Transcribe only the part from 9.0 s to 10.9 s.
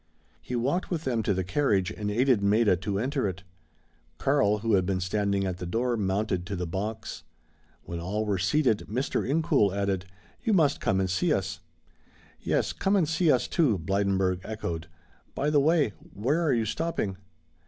Incoul added: "You must